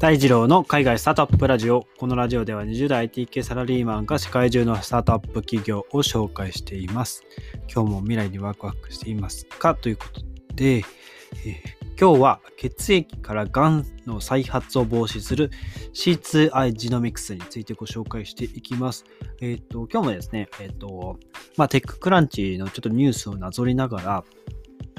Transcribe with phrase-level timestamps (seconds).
[0.00, 1.84] 大二郎の海外スタートアップラジオ。
[1.98, 7.24] このラジオでは20代 IT 系サラリーマンが世界中のスタートアップ企業を紹介しています。
[7.68, 10.20] 今日も未来にワクワクしていますかということ
[10.54, 15.50] で、えー今日は血液からがんの再発を防止する
[15.94, 19.04] C2I ジノミクスについてご紹介していきます。
[19.40, 21.18] えっ、と、今日もですね、えっ、と、
[21.56, 24.24] まあ、テッククランチのちょっとニュースをなぞりながら、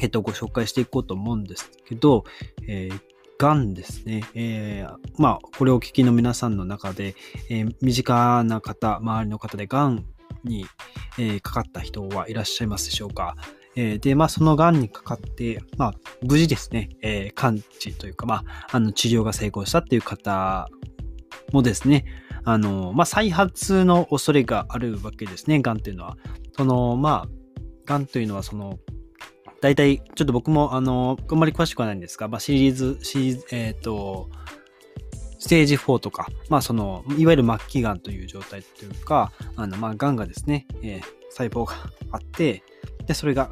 [0.00, 2.24] えっ、と、ご紹介していこうと思うんですけど、
[2.66, 3.00] えー
[3.38, 4.22] がんですね。
[4.34, 7.14] えーまあ、これをお聞きの皆さんの中で、
[7.50, 10.06] えー身近な方、周りの方でがん
[10.44, 10.66] に、
[11.18, 13.36] えーかかった人はいらっしゃいますでしょうか。
[13.76, 20.68] えーで、まあ、そのがんにかかって、まあ、無事ですね、えー完治というか、まあ、あの、治療が成功したっていう方
[21.52, 22.04] もですね、
[22.44, 26.16] あの、まあ、再発の恐れがあるわけですね、がんっていうのは。
[26.56, 27.28] その、まあ、
[27.84, 28.78] がんというのは、その、
[29.66, 34.30] 大体、ちょっと僕も、あの、あんまり詳しくはないんですが、まあ、シリーズ、シリーズ、えっ、と、
[35.40, 41.74] ステージ4とか、まあ、その、いわゆる末期がんという状態というか、あの、まあ、がんがですね、えー細胞が
[42.12, 42.62] あって、
[43.06, 43.50] で、それが、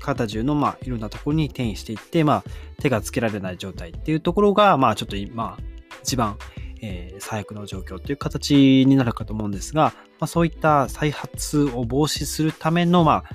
[0.00, 2.44] 体中の、まあ、いろんなところに転移していって、まあ、
[2.80, 5.58] 手がつけられない状態っていうところが、まあ、ちょっと今、
[6.04, 6.38] 一番、
[6.80, 13.30] えー最悪の状況という形になるかと思うんですが、まあ、そういった再発を防止するための、まあ、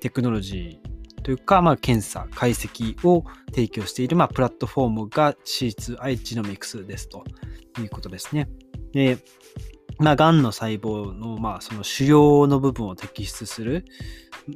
[0.00, 0.89] テクノロジー
[1.22, 7.24] というか、まあ、検査、解析を提供している、まあ、プラットフォームが C2I ジノミクスですと
[7.78, 8.48] いうことですね。
[8.92, 9.18] で、
[9.98, 13.84] まあ、がんの細胞の、まあ、その腫瘍の部分を摘出する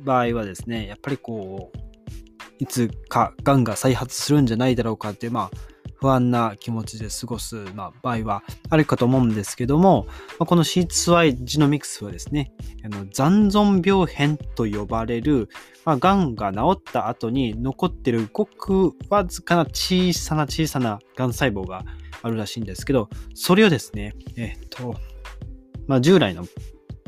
[0.03, 1.79] 場合はですね、やっぱりこう、
[2.59, 5.74] いつかがんが再発するんじゃないだろうかって、まあ、
[6.05, 10.05] 不安な気持ちで過ごす、まあ、場合はあるかと思うんですけども、
[10.39, 12.53] まあ、この C2I ジノミクスはですね、
[12.85, 15.49] あの残存病変と呼ばれる、
[15.87, 21.87] まあ、がんが治った後に残ってるごくわずかな小さな小さながん細胞が
[22.21, 24.97] あるらしいんですけど、それをですね、えっと、
[25.87, 26.45] まあ、従来の、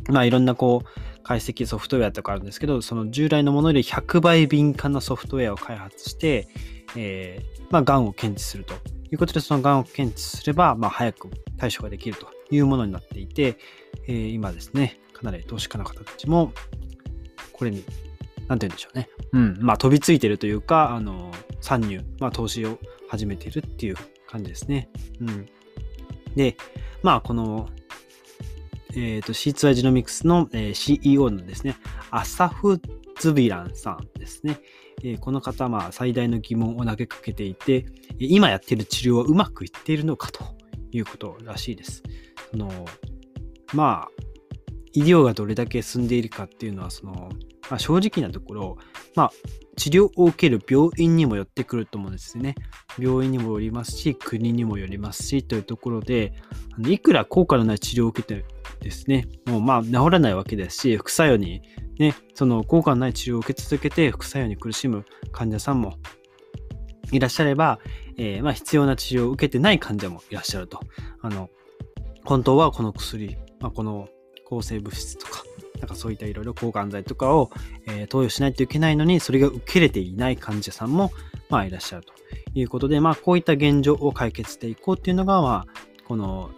[0.09, 6.49] まあ、いろんなこう、解析ソフトウェアとかあるんですけど、その従来のものより100倍敏感なソフトウェアを開発して、
[6.97, 8.79] えーまあ、がんを検知するとい
[9.13, 13.59] うことで、そのがんを検知すれば、まあ、早く対処ができるというものになっていて、
[14.07, 16.53] えー今ですね、かなり投資家の方たちも、
[17.53, 17.85] これに、
[18.49, 19.09] なんて言うんでしょうね。
[19.33, 23.97] うん、まあ、飛びついてるというか、あの、参入、まあ、投資を始めているっていう
[24.29, 24.89] 感じですね。
[25.21, 25.49] うん。
[26.37, 26.57] で、
[27.03, 27.69] まあ、この、
[28.95, 31.77] えっ、と、C2I ジノミクスの、えー CEO のですね、
[32.11, 32.81] アサフ・
[33.19, 34.59] ズビランさんですね。
[35.03, 37.87] えーこの方はまあ最大の疑問を投げかけていて、
[38.19, 40.45] えー今やっている治療はうまくいっているのかと
[40.93, 42.03] いうことらしいです。
[42.51, 42.71] その
[43.75, 44.23] まあ、
[44.93, 47.31] 医療がどれだけ進んでいるかっていうのは、その、
[47.69, 48.79] まあ、正直なところ、
[49.15, 49.33] まあ、
[49.77, 52.55] 治療を受ける病院にもよってくると思うんですよね。
[52.99, 56.33] 病院にもよりますし、国にもよりますし、というところで、
[56.73, 58.45] あのいくら効果のない治療を受けて
[58.81, 61.63] ですね、もうまあ治らないわけですし、副作用に
[61.99, 65.95] ね、その効果のない治療を受け続けて副作用に苦しむ患者さんも
[67.13, 67.79] いらっしゃれば、
[68.17, 70.81] えーまあ必要な治療を受けてない患者もいらっしゃると。
[71.21, 71.51] あの、
[72.25, 74.09] 本当はこの薬、まあ、この
[74.45, 75.45] 抗生物質とか、
[75.81, 77.51] なんかそういったいろいろ抗がん剤とかを、
[77.87, 81.13] えー投与しないといけないのに、それが受け入れていない患者さんも、
[81.49, 82.13] まあ、いらっしゃると
[82.55, 85.67] いうことで、まあ、こういった現状を解決していこうっていうのが、まあ、
[86.07, 86.51] この、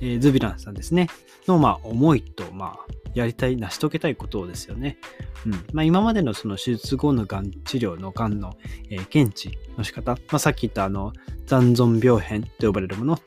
[0.00, 1.08] えーズビランさんですね、
[1.46, 4.98] の、まあ、思いと、まあ、やりたい、成し遂げたいことですよね。
[5.46, 5.52] うん。
[5.72, 8.56] まあ、今までのその手術後のがん治療のがんの、
[8.90, 11.14] えー検知の仕方、まあ、さっき言ったあの、
[11.46, 13.18] 残存病変と呼ばれるもの、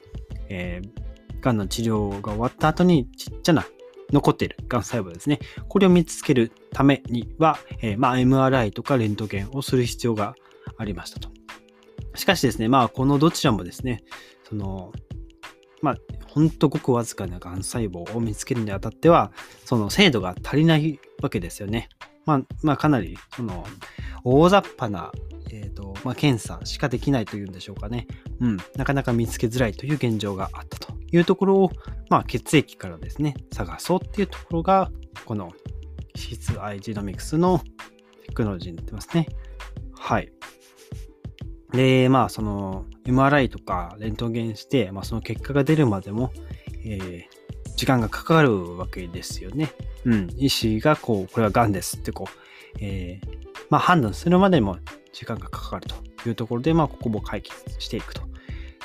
[0.48, 3.66] えー、がんの治療が終わった後にちっちゃな
[4.12, 5.40] 残っているがん細胞ですね。
[5.68, 10.36] これを見つけるためには、えーまあ、MRI とかレントゲンをする必要が
[10.78, 11.30] ありましたと。
[12.16, 14.04] しかしですね、まあ、このどちらもですね、
[14.48, 14.92] その、
[15.82, 15.98] まあ、
[16.28, 19.32] ほんとごくわずかながん細胞を見つけるにあたっては、
[19.66, 21.90] その精度が足りないわけですよね。
[22.26, 23.66] まあ、まあ、かなり、その、
[24.24, 25.12] 大雑把な、
[25.52, 28.08] えっ、と、まあ、検査しかできないというんでしょうかね。
[28.40, 31.72] うん、なかなか見つけづらいという現状があったというところを、
[32.10, 34.92] まあ、血液からですね、探そうっていうところが、
[35.26, 35.52] この
[36.16, 37.62] C2I ジノミクスの
[38.28, 39.28] テクノロジーになってますね。
[39.98, 40.32] はい。
[41.74, 46.32] で、まあ、その MRI とかレントゲンして、まあ、その結果が出るまでも、
[46.86, 47.40] えー
[47.80, 49.72] 時間がかかるわけですよね。
[50.04, 50.28] うん。
[50.36, 53.28] 医師が、こう、これは癌ですって、こう、えー
[53.70, 54.78] まあ、判断するまでも
[55.14, 55.96] 時間がかかると
[56.28, 58.22] いうところで、まあ、ここも解決していくと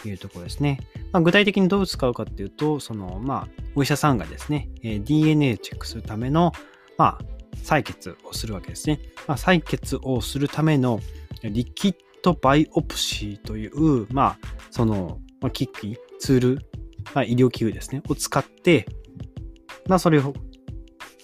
[0.07, 0.79] いうところですね。
[1.11, 6.53] まあ、具体的にどう使うかっていうと、その、まあ、お医者さんがですね、えー DNA チェックするための、
[6.97, 7.25] まあ、
[7.65, 9.01] 採血をするわけですね。
[9.27, 11.01] まあ、採血をするための
[11.43, 14.39] リキッドバイオプシーという、まあ、
[14.71, 16.59] その、まあ、機器、ツール、
[17.15, 18.87] まあ、医療器具ですね、を使って、
[19.89, 20.33] まあ、それを、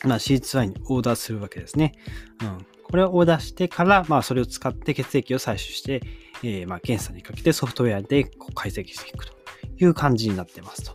[0.04, 1.94] まあ、C2I にオーダーするわけですね。
[2.42, 2.66] うん。
[2.82, 6.02] これをオーダーしてから、まあ、それを使って血液を採取して、
[6.42, 9.32] えー、まあ、検査にかけてソフトウェアでこう解析していくと
[9.78, 10.92] いう感じになってますと。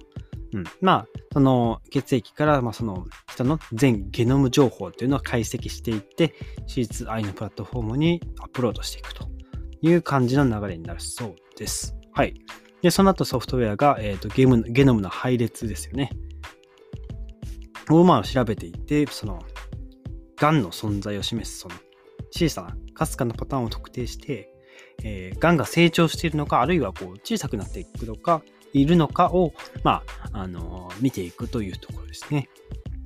[0.53, 0.63] うん。
[0.81, 6.35] まあ、その血液から、まあ、その人の全ゲノム情報というのを解析していって、
[6.67, 9.27] C2I のプラットフォームにアップロードしていくと
[9.85, 11.95] いう感じの流れになるそうです。
[12.13, 12.33] はい。
[12.81, 16.11] で、その後ソフトウェアが、えーと、ゲムゲノムの配列ですよね。
[17.89, 19.43] をまあ調べていて、その、
[20.37, 21.75] 癌の存在を示すその
[22.29, 24.49] 小さなかすかなパターンを特定して、
[25.03, 28.41] えー、癌が成長しているのか、あるいはこう小さくなっていくのか、
[28.73, 29.53] いるのかを、
[29.83, 32.49] まあ、あのー、見ていくというところですね。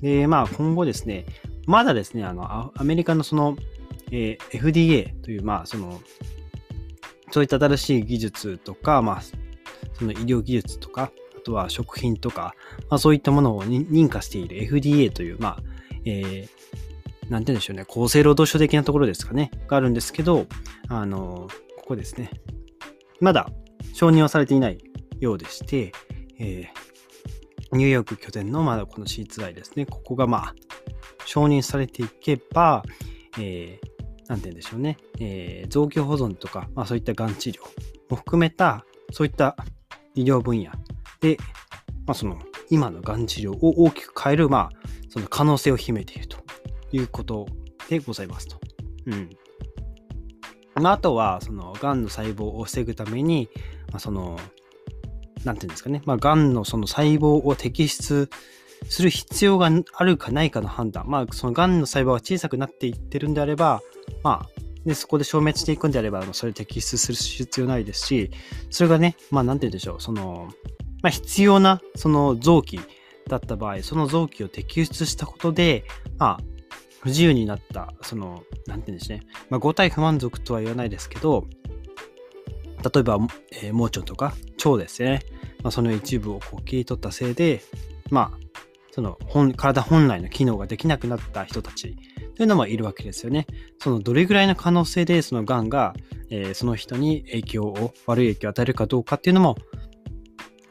[0.01, 1.25] で、まあ、今後ですね、
[1.67, 3.55] まだですね、あの、アメリカのその、
[4.11, 6.01] えー、FDA という、まあ、その、
[7.31, 9.21] そういった新しい技術とか、まあ、
[9.93, 12.53] その医療技術とか、あとは食品とか、
[12.89, 15.57] まあ、そういったものを認可している FDA という、まあ、
[16.05, 20.47] えー、なんて言うんでしょうね、厚生労働省的なところですかね、があるんですけど、
[20.87, 21.47] あの、
[21.77, 22.31] ここですね。
[23.19, 23.49] まだ
[23.93, 24.79] 承認はされていない
[25.19, 25.91] ようでして、
[26.39, 30.55] えー、ニューヨーク拠点のまだこの C2I ですね、ここがまあ、
[31.25, 32.83] 承認されていけば、
[33.37, 33.88] えー、
[34.29, 37.61] なんて言うんでしょうね、えー、臓器保存とか、まあそういったがん治療
[38.09, 39.57] も含めた、そういった
[40.15, 40.71] 医療分野
[41.19, 41.37] で、
[42.05, 42.39] まあその、
[42.69, 46.37] 今のがん治療を大きく変える、まあ、その可能性を秘めていると
[46.91, 47.47] いうこと
[47.89, 48.59] でございますと。
[49.07, 49.29] うん。
[50.75, 53.49] まあ、あとは、その、がんの細胞を防ぐために、
[53.91, 54.39] まあ、その、
[55.43, 58.29] なんていうんですかね、まあ、がんのその細胞を摘出
[58.87, 61.05] する必要があるかないかの判断。
[61.07, 63.81] まあ、そのがんの細胞が小さくなっていってるんであれば、
[64.23, 68.31] まあ、で、そこで消滅していくんであれば、それ摘出する必要ないですし、
[68.69, 70.49] それがね、まあ、なんて言うんでしょう、その、
[71.01, 72.79] まあ、必要な、その臓器
[73.27, 75.83] だった場合、その臓器を摘出したことで、
[76.17, 76.43] まあ、
[77.01, 79.21] 不自由になった、その、なんて言うんですね。
[79.49, 81.45] まあ、五体不満足とは言わないですけど、
[82.83, 83.19] 例えば、
[83.51, 84.33] えー、盲腸とか
[84.63, 85.21] 腸ですね。
[85.63, 87.61] まあ、その一部をこう切り取ったせいで、
[88.09, 88.49] まあ、
[88.91, 91.95] その本体本来の機能ができなくなった人たち
[92.39, 93.47] というのもいるわけですよね。
[93.79, 95.93] そのどれぐらいの可能性でその癌が、
[96.29, 99.57] えー、その人に影響を、悪い影響を与えるかどうかっていうのも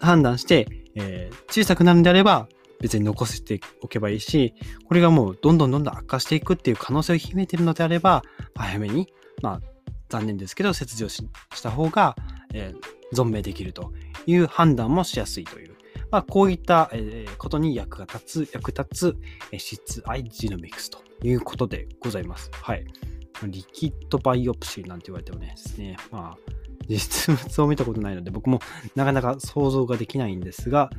[0.00, 2.48] 判断して、えー、小さくなるんであれば
[2.80, 4.54] 別に残しておけばいいし、
[4.86, 8.22] これがもうどんどんどんどん悪化していくっていう可能性を秘めているのであれば、
[8.54, 9.06] 早めに、
[9.42, 9.60] まあ、
[10.08, 11.22] 残念ですけど、切除し
[11.62, 12.16] た方が、
[12.54, 13.92] えー、存命できると
[14.24, 15.76] いう判断もしやすいという、
[16.10, 19.16] まあ、こういった、えー、ことに役が立つ、役立つ、
[19.52, 22.50] えー、質愛ジノミクスということでございます。
[22.52, 22.84] はい。
[23.46, 26.52] リキッドバイオプシーなんて言われてもねですね、まあ、
[26.88, 28.60] 実物を見たことないので、僕も
[28.96, 30.90] なかなか想像ができないんですが、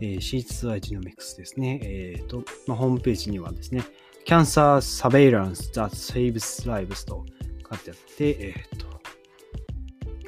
[0.00, 1.80] えー、C2I ジノミクスですね。
[1.82, 3.82] えっ、ー、と、まあ、ホームページにはですね、
[4.26, 7.24] Cancer Surveillance that Saves Lives と
[7.70, 8.86] 書いてあって、えっ、ー、と、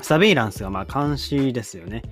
[0.03, 2.03] サベイランスがまあ監視ですよね。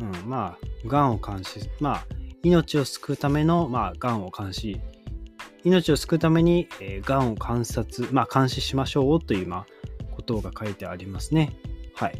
[0.00, 2.06] うん、まあ、がんを監視、まあ、
[2.42, 4.80] 命を救うための、まあ、がんを監視、
[5.64, 9.66] 命を救うために、えー、がんを観察、まあ、監視しましょうという、まあ、
[10.14, 11.52] ことが書いてありますね。
[11.94, 12.14] はい。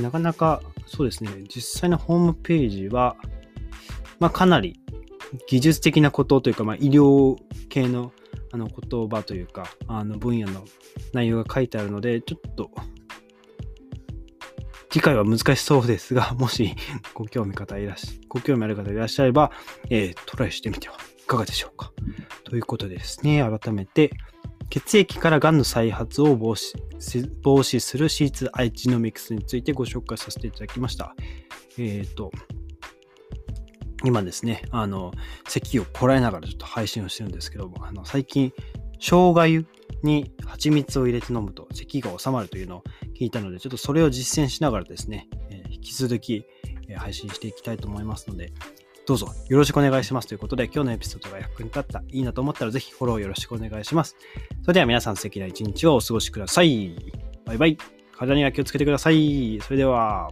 [0.00, 3.16] なかなか、そうですね、実際のホームページは、
[4.18, 4.78] まあ、かなり
[5.48, 7.36] 技術的なことというか、まあ、医療
[7.68, 8.12] 系の
[8.52, 10.64] あの言葉というか、あの分野の
[11.12, 12.70] 内容が書いてあるので、ちょっと、
[14.90, 16.74] 次回は難しそうですが、 もし
[17.14, 19.52] ご興味方いらっしご興味ある方いらっしゃれば、
[19.88, 21.92] えー、トライしてみてはいかがでしょうか。
[22.44, 24.10] ということでですね、改めて、
[24.68, 31.14] 血液からがんの再発を防止防止する C2I ジノミクスについてご紹介させていただきました。
[31.78, 32.30] えっ、ー、と、
[34.04, 35.12] 今ですね、あの、
[35.48, 38.52] 咳をこらえながらちょっと配信をしてるんですけども、あの、最近、
[38.98, 39.66] 生姜湯
[40.02, 42.84] に蜂蜜を入れて飲むと咳が収まるというのを
[43.20, 46.46] 聞いたので、ちょっとそれを実践しながらですね、え、引き続き、
[46.88, 48.52] え、配信していきたいと思いますので、
[49.06, 54.16] どうぞよろしくお願いしますということで、今日のエピソードが役に立った、いいなと思ったらぜひフォローよろしくお願いします。
[54.62, 56.96] それでは皆さん素敵な一日をお過ごしください。
[57.44, 57.78] バイバイ。
[58.16, 59.60] 体には気をつけてください。
[59.62, 60.30] それでは。